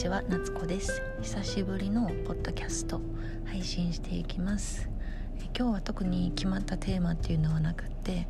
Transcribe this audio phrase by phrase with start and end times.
[0.00, 1.02] ちは夏子です。
[1.20, 3.02] 久しぶりのポッドキャスト
[3.44, 4.88] 配信していきます。
[5.54, 8.26] 今日は特に決まったテーマっていうのはなくって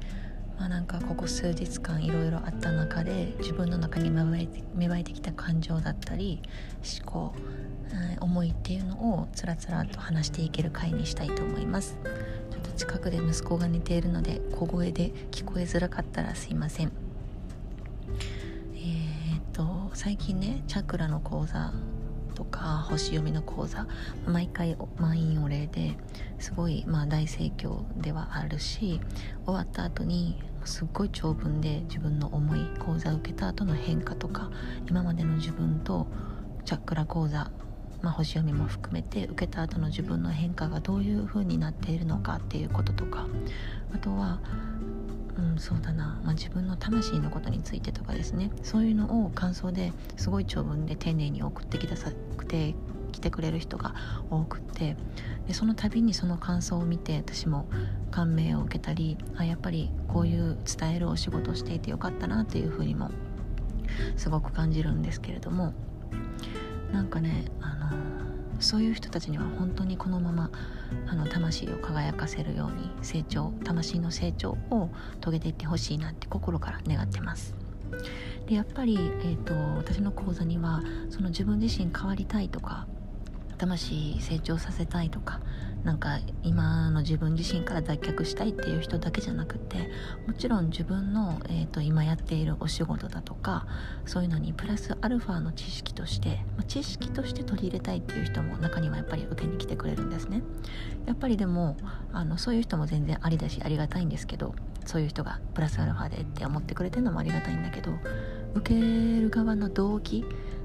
[0.59, 6.43] まあなんかここ数日間いろいろあった中で自分の中に芽生えて芽生えてきた感情だったり
[7.01, 7.35] 思考、
[8.19, 11.97] 思いっていうのをつらつらと話していける回にしたいと思います。
[12.51, 17.10] ちょっと近くで息子が寝ているので小声で聞こえづらかったらすいません。
[20.03, 21.75] 最近ねチャクラの講座
[22.35, 23.87] とか星読みの講座
[24.27, 25.95] 毎回満員御礼で
[26.39, 28.99] すごい、まあ、大盛況ではあるし
[29.45, 34.51] 終わった後にすっごい長文で自分の思い講座を受けた後の変化とか
[34.89, 36.07] 今までの自分と
[36.65, 37.51] チャクラ講座、
[38.01, 43.27] まあ、星読みも含めて受けた後の自分の変化がどういう風になっているのかっていうこととか
[43.95, 44.41] あとは
[45.41, 48.51] うん、そうだな、まあ、自分の魂のことについてとかですね。
[48.63, 52.75] そういうのを感想ですごい長文で丁寧に送ってきたさくて
[53.13, 53.95] 来てくれる人が
[54.31, 54.97] 多くって。
[55.47, 57.67] でその度にその感想を見て私も
[58.11, 63.11] 感銘を受けたりあやっぱりこういう伝えるお仕事をしていてよかったなっていうふうにも
[64.17, 65.73] すごく感じるんですけれども。
[66.93, 67.97] なんかねあの
[68.59, 70.51] そういう人たちには本当にこのまま
[71.07, 77.55] あの魂を輝かせるように成長魂の成長を遂げていってほしいなって心から願ってます。
[78.47, 82.87] でやっぱり、えーと、私の講座にはその自分自身変わりたいとか
[83.59, 85.41] 魂成長させたいとか
[85.85, 89.91] なんか今の自分自身から脱却したいっていう人だけじゃなくて
[90.27, 93.67] もちろん自分の、えーと、今やっているお仕事だとか
[94.05, 100.43] そういうのにプラスアルファの知識として、ま、知識として取り入れたいっていう人も中にはやっぱり受けに来てくれるんですね。
[101.07, 101.77] やっぱりでも
[102.13, 107.93] あのそういう人も全然ありだしありがたいんですけどそういう人がプラスアルファでって思ってくれてるのもありがたいんだけど
[108.55, 110.25] 受ける側の動機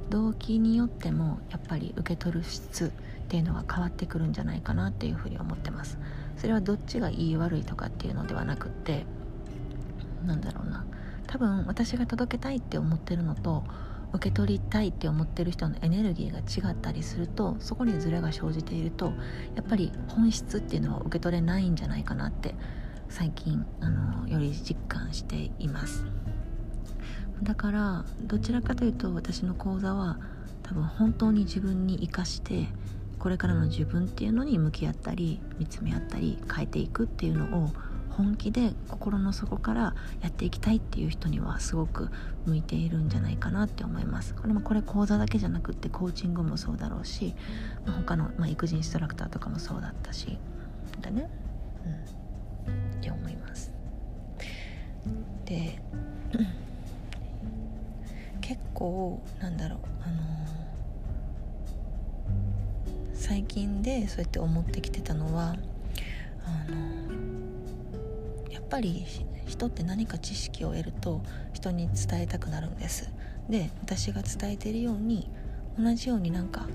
[0.10, 2.92] 動機によってもやっぱり受け取る質
[3.26, 5.98] っていうのが変わってくるんじゃないかなっていうふうに思ってます。
[6.38, 9.06] それはどっちがいい悪いとかっていうのではなくって
[10.26, 10.86] なんだろうな。
[11.26, 13.64] 多分私が届けたいって思ってるのと
[14.14, 19.08] 受け取りたいって思ってる人のエネルギーが違ったりするとそこにズレが生じていると
[19.56, 22.56] やっぱり本質っていうのは受け取れないんじゃないかなって
[23.10, 26.06] 最近あのより実感しています。
[27.44, 30.20] だからどちらかというと私の講座は
[30.64, 32.68] 多分本当に自分に生かして
[33.26, 37.72] これからの自分っていうのに向き合ったり見つめ合ったり変えていくっていうのを
[38.12, 42.12] 本気で心の底からやっていきたいっていう人にはすごく
[42.46, 44.36] 向いているんじゃないかなって思います。
[44.36, 47.34] これもこれ講座だけじゃなくってコーチングもそうだろうし、
[47.84, 50.38] まあ、他の、まあ、育児インストラクターとかもそうだったし
[51.02, 51.28] だね。
[52.68, 53.00] うん。
[53.00, 53.74] って思います。
[55.46, 55.82] で
[58.40, 60.35] 結構なんだろうあの
[63.28, 65.56] 最近でそうやって思ってきてたのは
[66.46, 69.04] あのやっぱり
[69.48, 73.10] 人って何か知識を得ると人に伝えたくなるんです。
[73.50, 75.28] で私が伝えてるように
[75.76, 76.68] 同じようになんか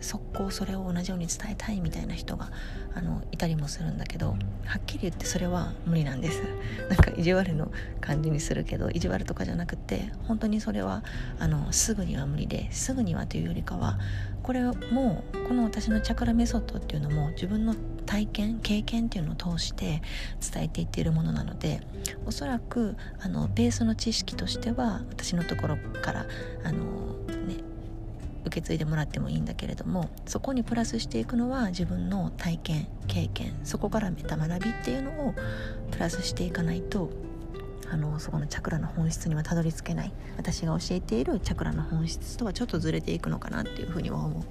[0.00, 2.50] 速攻それを同じように伝えたいみたいな人が
[2.94, 4.30] あのいたりもするんだけど
[4.64, 6.42] はっきり言ってそれは無理なんです。
[6.90, 7.70] なんか意地悪の
[8.00, 11.04] 感じにするけど意地悪とかじゃなくて本当にそれは
[11.38, 13.98] あのすぐには無理ですぐにはというよりかは
[14.42, 17.74] これもこの私のチャクラメソッドっていうのも自分の
[18.06, 20.00] 体験経験っていうのを通して
[20.40, 21.82] 伝えていっているものなので
[22.24, 26.26] おそらくあのベースの知識としては私のところから
[26.64, 26.86] あの
[27.46, 27.56] ね
[28.46, 35.34] 受け継いでもらってもいいんだけれどもそこにプラスしていくのは自分の体験経験そこからメタ学びっていうのを
[35.90, 37.10] プラスしていかないと
[37.90, 40.14] あのそこのチャクラの本質にはたどり着けない。
[40.38, 44.42] 私が教えているチャクラの本質とはちょっとずれていくのかなっていうふうには思う。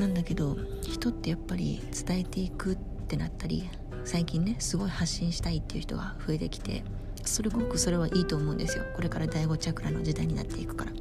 [0.00, 3.68] なんだけど人ってやっぱり伝えていくってなったり
[4.04, 6.82] 最近ねすごい発信したいっていう人が増えてきて
[7.22, 8.84] それごくそれはいいと思うんですよ。
[8.96, 10.92] これから第5チャクラの時代になっていくから。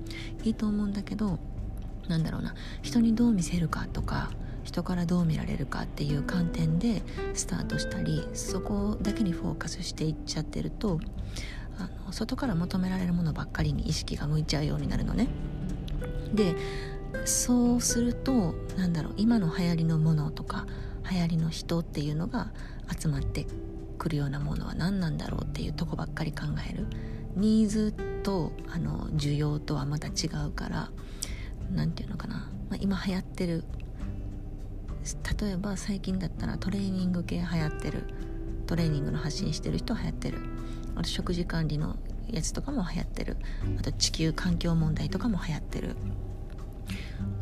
[0.44, 1.40] いいと思うんだけど
[2.10, 2.56] なんだろうな。
[2.82, 4.32] 人にどう見せるかとか
[4.66, 7.02] 人からどう見られるかっていう観点で
[7.34, 11.00] スタートしたりそこだけにフォーカスしていっちゃってると
[11.78, 15.30] あの外から求められるものばっかりに意識が向いちゃうようになるのね。
[16.34, 16.56] で
[17.26, 20.66] そうするとなんだろう今の流行りのものとか
[21.10, 22.52] 流行りの人っていうのが
[23.00, 23.46] 集まって
[23.98, 26.88] くるようなものは何なんだろうっていうとこばっかり考える。
[27.36, 30.90] ニーズとあの需要とはまた違うから
[31.72, 33.64] 何て言うのかな、まあ、今流行ってる
[35.40, 38.04] 例えば最近だったらトレーニング系流行ってる。
[38.68, 40.38] トレーニングの発信してる人流行ってる。
[40.96, 41.96] あと食事管理の
[42.28, 43.38] やつとかも流行ってる。
[43.80, 45.96] あと地球環境問題とかも流行ってる。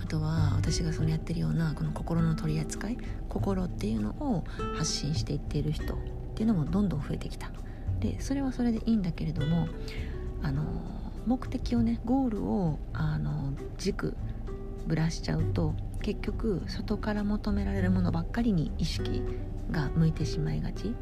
[0.08, 2.98] とは私がそのやってるようなこの心の取り扱い
[3.30, 4.44] 心っていうのを
[4.78, 5.98] 発信していっている人っ
[6.36, 7.52] ていうのもどんどん増えてきた。
[8.00, 9.68] でそれはそれでいいんだけれども
[10.44, 10.64] あの
[11.26, 14.16] 目的をねゴールをあの軸
[14.86, 19.24] ぶらしちゃうと結局外から求められるものばっかりに意識
[19.72, 20.96] が向いてしまいがち。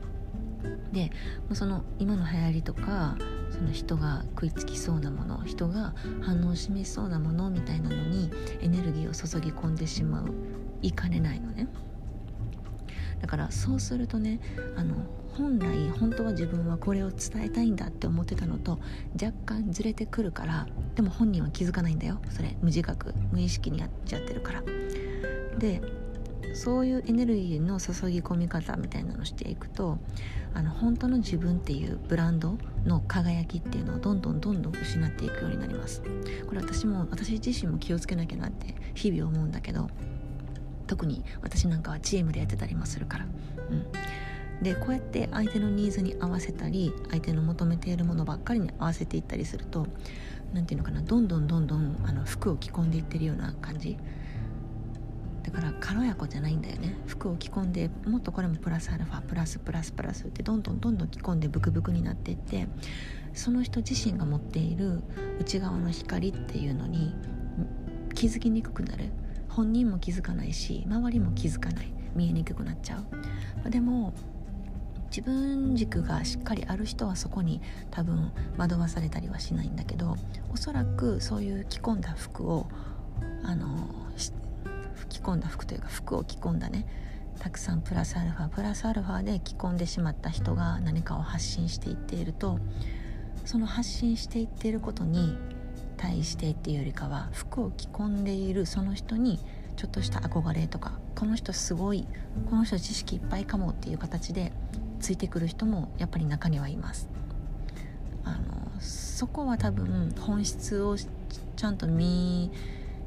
[0.92, 1.12] で
[1.54, 3.18] その今の流行りとか
[3.56, 8.30] その人が食いつきそうなもの人が反応を示しそうなものみたいなのに
[8.62, 10.34] エネルギーを注ぎ込んでしまう。
[10.82, 11.68] いかねないのね。
[13.22, 14.40] だからそうするとね
[14.76, 14.96] あの
[15.38, 18.80] 本来本当は自分はこれを伝えたいんだって思ってたのと
[19.22, 22.20] 若干ずれてくるからでも本人は気づかないんだよ。
[22.30, 24.64] それ無自覚無意識にやっちゃってるから。
[25.58, 25.82] で
[26.56, 30.00] そういうエネルギーの注ぎ込み方みたいなのをしていくと
[30.54, 36.02] あの本当の自分っていうブランドの輝きっていうのをどんどんどんどん失っていくようになります。
[36.48, 39.90] これ私も私自身も気をつけなきゃなって日々思うんだけど
[40.88, 43.26] 特に私なんかはチームでやってたりもするから。
[43.70, 43.86] うん。
[44.64, 49.86] でこうやって相手のニーズに合わせたり相手の求めているものばっかりに合わせていったりすると
[50.54, 53.98] 何て言うのかなどんどんどんどんあの服を着込んでいってるような感じ。
[55.46, 56.98] だから軽やかじゃないんだよね。
[57.06, 62.68] 服を着込んでもっとこれもプラスアルファプラスプラスプラスってどんどんどんどん着込んでブクブクになっていって
[63.34, 65.04] その人自身が持っている
[65.40, 67.14] 内側の光っていうのに
[68.16, 69.12] 気づきにくくなる。
[69.50, 71.94] 本人も気づかないし周りも気づかない。
[72.16, 73.04] 見えにくくなっちゃ
[73.66, 73.70] う。
[73.70, 74.14] でも
[75.10, 77.62] 自分軸がしっかりある人はそこに
[77.92, 80.18] 多分惑わされたりはしないんだけど
[80.52, 82.68] おそらくそういう着込んだ服を
[83.44, 83.88] あの
[85.08, 86.86] 着込んだ服というか服を着込んだね。
[87.40, 88.50] たくさんプラスアルファ。
[88.50, 92.60] プラスアルファで着込んでしまった人が何かを発信していっていると
[93.44, 95.38] その発信していっていることに
[95.98, 99.40] 対してっていうよりかは服を着込んでいるその人に
[99.76, 102.08] ちょっとした憧れとかこの人すごい
[102.50, 104.52] この人知識いっぱいかもっていう形で
[105.00, 107.10] ついてくる人もやっぱり中にはいます。
[108.24, 112.52] あのそこは多分本質をちゃんと見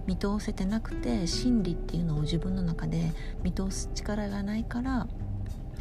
[0.08, 3.12] 見通せてなくて心理っていうのを自分の中で
[3.42, 5.06] 見通す力がないから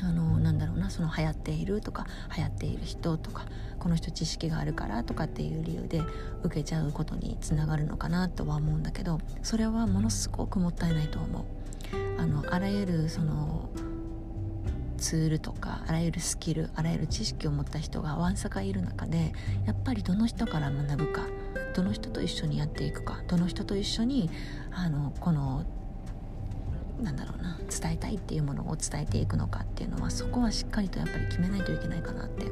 [0.02, 3.46] あのなんだろうなその流行っているとか流行っている人とか
[3.80, 6.02] この人知識があるからとかっていう理由で
[6.44, 11.46] 受けちゃうことにつながるのかなとは思うんだけどそれはものすごくもったいないと思う。
[12.20, 13.70] あのあらゆるその
[14.98, 19.32] ツールとかあらゆるスキルあらゆる知識を持った人がわんさかいる中で
[19.66, 21.22] やっぱりどの人から学ぶか
[21.78, 24.32] どの人と一緒にやっていくかどの人と一緒に
[24.72, 25.64] あのこの
[27.00, 32.48] なんだろうな伝えたいっていうものを伝えていくのかっていうのはそこはしっかりとやっぱり決めないといけないかなって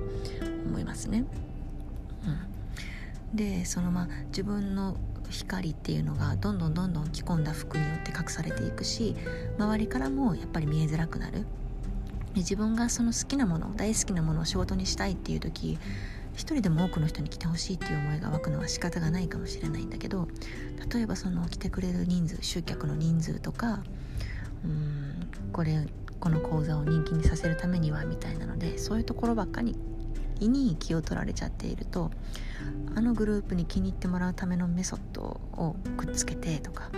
[0.68, 1.24] 思いますね。
[2.28, 4.96] うん、でそのまあ自分の
[5.32, 9.16] 光っていうのがどんどんどんどん着込んだ服によって隠されていくし
[9.58, 11.48] 周りからもやっぱり見えづらくなる
[12.36, 15.80] 自分がその好きなもの大好きなものを仕事にしたいっていう時
[16.36, 20.28] 一人でも多くの人に来てほしいっていう思いが湧くのは仕方がないかもしれないんだけど
[20.94, 23.84] 例えばその来てくれる人数集客の人数とか
[24.64, 25.88] うんこれ
[26.20, 29.76] この講座を人気にさせるためにはみたいなのでそういうところばっかり
[30.40, 32.12] に気を取られちゃっていると
[32.96, 36.90] あのグループに気に入ってもらうためのメソッドをくっつけてとか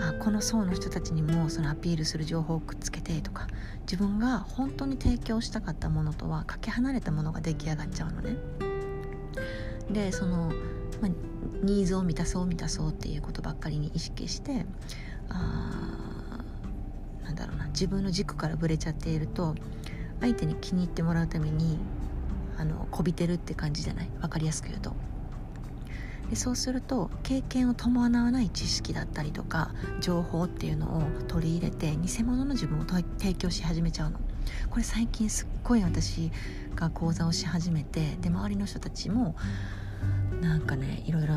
[0.00, 3.46] あこの層の人たちにもそのアピールする情報をくっつけてとか
[3.82, 8.71] 自分が本当に提供したかったものとはかけ離れたものが出来上がっちゃうのね。
[9.92, 10.52] でその、
[11.00, 11.10] まあ、
[11.62, 14.64] ニーズを満たそう満たそうっていうことばっかりに意識して
[15.28, 16.38] あ
[17.24, 19.54] なんだろうな自分の軸からぶれちゃっていると
[20.20, 21.78] 相手に気に入ってもらうために
[22.58, 24.10] あのこびてるって感じじゃない？
[24.20, 24.94] 分かりやすく言うと。
[26.30, 34.20] でそうすると経験を伴わない知識だったりとか情報っていうのを取り入れて偽物の自分を提供し始めちゃうの
[34.70, 36.30] これ最近すっごい私
[36.74, 39.34] が講座をし始めてで周りの人たちも
[40.42, 41.34] なんかねいろいろ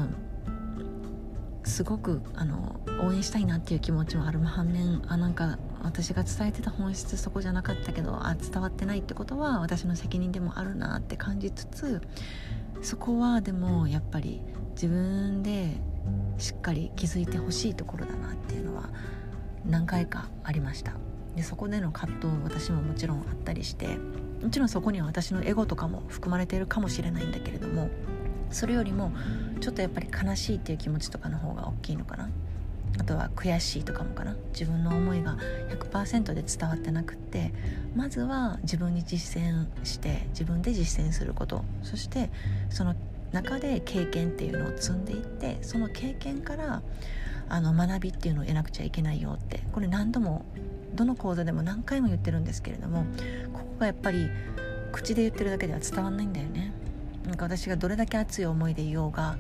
[1.64, 4.40] すごくあの応援したいなっていう気持ちもある。
[4.40, 12.02] 反面あなんか私が伝えてた本質そこじゃなかったけどあ伝わってないってことは私の責任でもあるなって感じつつ
[12.82, 15.78] そこはでもやっぱり自分で
[16.38, 18.90] しっかり気づいてほしいところだなっていうのは
[19.66, 20.94] 何回かありました。
[21.36, 23.98] でそこでの葛藤私ももちろんあったりして
[24.42, 27.90] もちろんそこには私のエゴとかも含まれているかもしれないんだけれども
[28.56, 29.12] それよりも
[29.60, 32.30] ちょっとやっぱり悲しいっていう気持ちとかの方が大きいのかな。
[32.98, 34.38] あとは悔しいとかもかな。
[34.54, 35.38] 自分の思いが
[35.70, 37.52] 100%で伝わってなくって
[37.98, 41.66] まずは自分に実践して自分で実践すること。
[41.84, 42.30] そして
[42.70, 42.96] その
[43.34, 46.82] 中で経験っていうのを積んでいってその経験から
[47.50, 49.60] あの学びっていうのを得なくちゃいけないよって。
[49.74, 50.46] これ何度も
[50.94, 53.04] どの講座でも何回も言ってるんですけれども
[53.52, 54.30] ここがやっぱり
[54.94, 56.55] 口で言ってるだけでは伝わんないんだよね。
[57.26, 59.38] なんか私がどれだけ熱い思いでいようが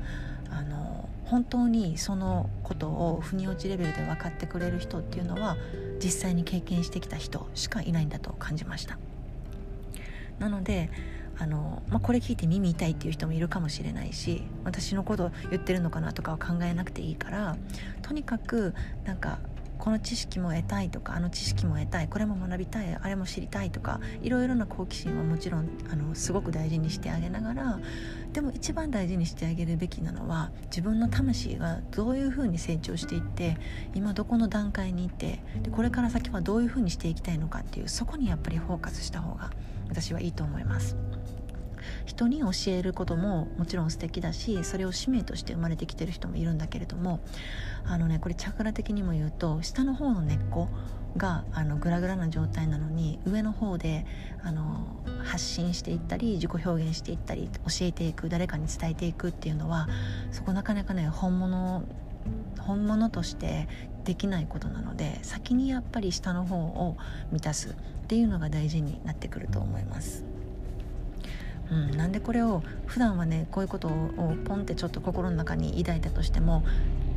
[0.49, 5.57] あの本当にそのことを腑に落ちレベルで分かってくれる人っていうのは
[6.03, 8.97] 実際に経験してきた人しかいないんだと感じました。
[10.39, 10.89] なので
[11.37, 17.57] あの、まあ、これ聞いて耳痛いっていう人もいるかもしれないし私のこと言ってるのかなとかは考えなくていいから
[18.01, 18.73] とにかく
[19.05, 19.39] なんか
[19.77, 27.79] この知識も得たいとかあの知識も得たいこれも学びたいあれも知りたいとかいろいろな好奇心はもちろんあのすごく大事にしてあげながら
[28.33, 33.57] でも一番大事にしてあげるべきなのは自分の魂がどういうふうに成長していって
[33.93, 39.51] 今どこの段階にいてでこれから先はどういうふうにしていきたいのかっていうそこにやっぱりフォーカスした方が
[39.89, 40.97] 私はいいと思います。
[42.05, 47.19] 人に教えることももちろん素敵だしそれを使命として生まれてきてる人もいるんだけれども
[47.85, 50.69] あのねこれチャクラ的にも言うと下の方の根っこ
[51.17, 54.05] があのグラグラな状態なのに上の方で
[54.43, 54.85] あの
[55.23, 59.87] 発信していったり自己表現していったり教えていく誰かに伝えていくっていうのは
[60.31, 61.83] そこなかなかね本物
[62.59, 63.67] 本物として
[64.03, 66.97] できないことなので先にやっぱり下の方を
[67.31, 69.94] 満たすっていうのが大事になってくると思います。
[71.71, 76.63] うん、なんでこれを普段はねこういうことをポンってちょっと心の中に抱いたとしても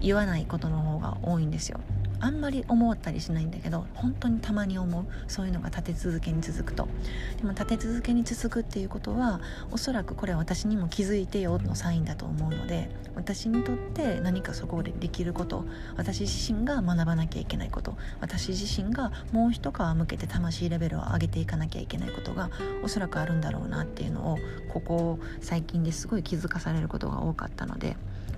[0.01, 1.81] 言わないことの方が多いんですよ。
[2.21, 5.07] あんまり思ったりしないんだけど本当にたまに思う。
[5.27, 6.89] そういうのが立て続けに続くと。
[7.37, 15.65] でも立て続けに続くっていうことはおそらくこれは私にも気づいてよのサインだと思うので私にとって何かそこでできること
[15.97, 22.51] 私自身が学ばなきゃいけないこと私自身がもう一皮向けて魂レベルを上げていかなきゃいけないことが
[22.83, 24.39] おそらくあるんだろうなっていうのを
[24.73, 27.97] ここ最近ですごい気づかされることが多かったので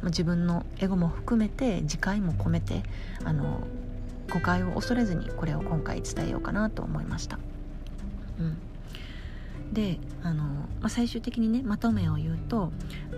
[0.08, 2.82] 自分のエゴも含めて自戒も込めて
[3.24, 3.60] あの
[4.32, 7.38] 誤解を恐れずにこれを今回伝えようかなと思いました。
[8.38, 8.56] うん。
[9.72, 12.72] であの、まあ、最終的にねまとめを言うと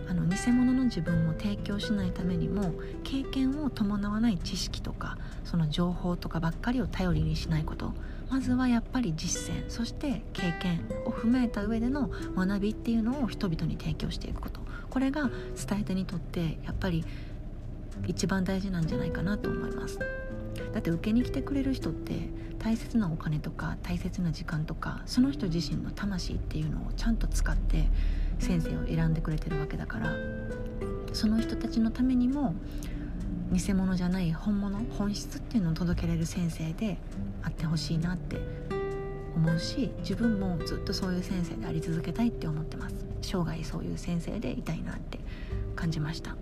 [0.09, 2.73] あの偽物の自分を提供しないためにも
[3.05, 7.93] 経験を伴わない知識とかその情報とかばっかりを頼りにしないこと。
[8.31, 14.62] まずはやっぱり実践そして経験を踏まえた上での学びっていうのを人々に提供していくこと。
[14.93, 17.03] これが伝え手にとってやっぱり
[18.07, 19.99] 一番大事なんじゃないかなと思います。
[19.99, 27.89] だって受けに来てくれる人って大切なお金とか大切な時間とかその人自身の魂っていうのをちゃんと使って
[28.39, 30.15] 先生を選んでくれてるわけだから
[31.15, 32.55] その人たちのためにも
[33.51, 36.99] 偽物じゃない本物本質っていうのを届けられる先生で
[37.43, 38.37] あってほしいなって
[39.35, 42.95] 思うし自分もずっとそういう先生であり続けたいって思ってます。
[43.23, 45.19] 生涯そういう先生でいたいなって
[45.75, 46.37] 感じました。